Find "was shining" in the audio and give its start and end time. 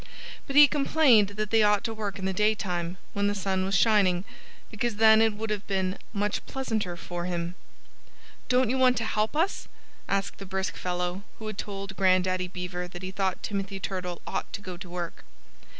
3.65-4.25